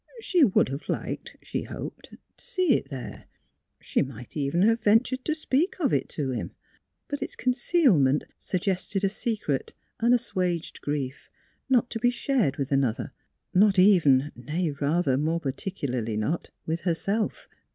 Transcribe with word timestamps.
She 0.19 0.43
would 0.43 0.69
have 0.69 0.89
liked 0.89 1.37
(she 1.43 1.61
hoped) 1.61 2.09
to 2.37 2.43
see 2.43 2.71
it 2.73 2.89
there. 2.89 3.25
She 3.79 4.01
might 4.01 4.35
even 4.35 4.63
have 4.63 4.81
ventured 4.81 5.23
to 5.25 5.35
speak 5.35 5.75
of 5.79 5.93
it 5.93 6.09
to 6.09 6.31
him. 6.31 6.55
But 7.07 7.21
its 7.21 7.35
concealment 7.35 8.23
suggested 8.39 9.03
a 9.03 9.09
secret, 9.09 9.75
unassuaged 9.99 10.81
grief, 10.81 11.29
not 11.69 11.91
to 11.91 11.99
be 11.99 12.09
shared 12.09 12.57
with 12.57 12.71
another, 12.71 13.11
not 13.53 13.77
even— 13.77 14.31
nay, 14.35 14.71
rather, 14.71 15.19
more 15.19 15.39
particularly 15.39 16.17
not— 16.17 16.49
with 16.65 16.79
herself. 16.81 17.47